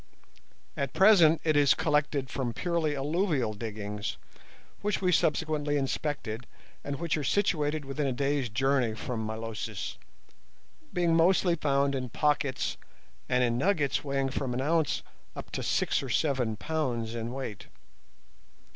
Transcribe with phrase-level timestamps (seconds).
[0.75, 4.17] At present it is collected from purely alluvial diggings,
[4.81, 6.47] which we subsequently inspected,
[6.83, 9.99] and which are situated within a day's journey from Milosis,
[10.91, 12.77] being mostly found in pockets
[13.29, 15.03] and in nuggets weighing from an ounce
[15.35, 17.67] up to six or seven pounds in weight.